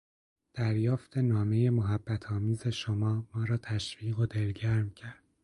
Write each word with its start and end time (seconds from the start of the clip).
دریافت 0.53 1.17
نامهٔ 1.17 1.69
محبت 1.69 2.31
آمیز 2.31 2.67
شما 2.67 3.27
ما 3.33 3.43
را 3.43 3.57
تشویق 3.57 4.19
و 4.19 4.25
دلگرم 4.25 4.89
کرد. 4.89 5.23